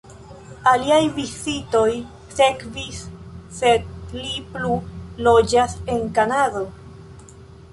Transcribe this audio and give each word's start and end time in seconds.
Aliaj 0.69 1.01
vizitoj 1.17 1.89
sekvis, 2.39 3.01
sed 3.59 3.85
li 4.15 4.33
plu 4.55 4.73
loĝas 5.29 5.77
en 5.97 6.03
Kanado. 6.17 6.65